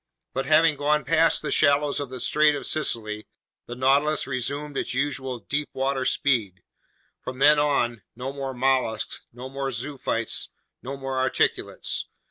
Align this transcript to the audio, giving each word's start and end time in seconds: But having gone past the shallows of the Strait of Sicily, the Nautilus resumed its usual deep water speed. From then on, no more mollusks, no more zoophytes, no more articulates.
But 0.33 0.47
having 0.47 0.77
gone 0.77 1.05
past 1.05 1.43
the 1.43 1.51
shallows 1.51 1.99
of 1.99 2.09
the 2.09 2.19
Strait 2.19 2.55
of 2.55 2.65
Sicily, 2.65 3.27
the 3.67 3.75
Nautilus 3.75 4.25
resumed 4.25 4.75
its 4.75 4.95
usual 4.95 5.37
deep 5.41 5.69
water 5.73 6.05
speed. 6.05 6.63
From 7.23 7.37
then 7.37 7.59
on, 7.59 8.01
no 8.15 8.33
more 8.33 8.55
mollusks, 8.55 9.27
no 9.31 9.47
more 9.47 9.69
zoophytes, 9.69 10.49
no 10.81 10.97
more 10.97 11.19
articulates. 11.19 12.07